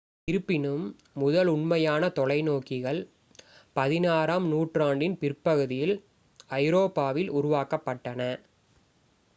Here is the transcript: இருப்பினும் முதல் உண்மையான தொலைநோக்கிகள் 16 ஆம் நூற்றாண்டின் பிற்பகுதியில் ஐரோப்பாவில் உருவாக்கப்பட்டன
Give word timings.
இருப்பினும் 0.27 0.85
முதல் 1.13 1.47
உண்மையான 1.47 2.07
தொலைநோக்கிகள் 2.09 3.01
16 3.75 4.07
ஆம் 4.35 4.47
நூற்றாண்டின் 4.49 5.17
பிற்பகுதியில் 5.21 5.95
ஐரோப்பாவில் 6.59 7.31
உருவாக்கப்பட்டன 7.33 8.21